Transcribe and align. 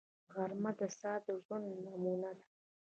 غرمه 0.33 0.71
د 0.79 0.81
ساده 0.99 1.33
ژوند 1.43 1.67
نمونه 1.85 2.31
ده 2.37 2.45